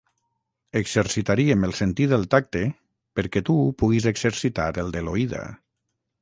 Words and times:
Exercitaríem 0.79 1.67
el 1.67 1.75
sentit 1.79 2.09
del 2.13 2.25
tacte 2.35 2.63
perquè 3.19 3.45
tu 3.51 3.59
puguis 3.83 4.09
exercitar 4.15 4.67
el 4.87 4.91
de 4.97 5.05
l'oïda. 5.11 5.45